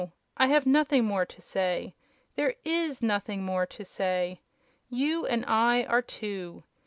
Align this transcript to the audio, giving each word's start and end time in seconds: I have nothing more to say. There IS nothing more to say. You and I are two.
I 0.35 0.47
have 0.47 0.65
nothing 0.65 1.05
more 1.05 1.27
to 1.27 1.41
say. 1.41 1.93
There 2.33 2.55
IS 2.65 3.03
nothing 3.03 3.43
more 3.43 3.67
to 3.67 3.85
say. 3.85 4.41
You 4.89 5.27
and 5.27 5.45
I 5.45 5.83
are 5.83 6.01
two. 6.01 6.63